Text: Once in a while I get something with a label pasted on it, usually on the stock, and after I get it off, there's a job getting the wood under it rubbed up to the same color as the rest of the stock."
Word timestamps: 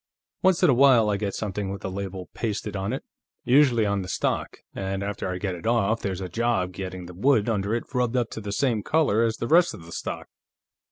Once 0.41 0.63
in 0.63 0.69
a 0.71 0.73
while 0.73 1.11
I 1.11 1.15
get 1.17 1.35
something 1.35 1.69
with 1.69 1.85
a 1.85 1.87
label 1.87 2.27
pasted 2.33 2.75
on 2.75 2.91
it, 2.91 3.03
usually 3.43 3.85
on 3.85 4.01
the 4.01 4.07
stock, 4.07 4.57
and 4.73 5.03
after 5.03 5.29
I 5.29 5.37
get 5.37 5.53
it 5.53 5.67
off, 5.67 6.01
there's 6.01 6.21
a 6.21 6.27
job 6.27 6.73
getting 6.73 7.05
the 7.05 7.13
wood 7.13 7.47
under 7.47 7.75
it 7.75 7.83
rubbed 7.93 8.17
up 8.17 8.31
to 8.31 8.41
the 8.41 8.51
same 8.51 8.81
color 8.81 9.21
as 9.21 9.37
the 9.37 9.45
rest 9.47 9.75
of 9.75 9.85
the 9.85 9.91
stock." 9.91 10.27